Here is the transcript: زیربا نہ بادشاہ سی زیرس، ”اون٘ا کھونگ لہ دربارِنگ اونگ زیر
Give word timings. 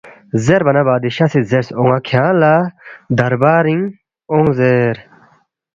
زیربا 0.43 0.71
نہ 0.75 0.81
بادشاہ 0.87 1.29
سی 1.31 1.39
زیرس، 1.49 1.69
”اون٘ا 1.79 1.97
کھونگ 2.07 2.35
لہ 2.41 2.53
دربارِنگ 3.17 3.83
اونگ 4.31 4.49
زیر 4.57 4.95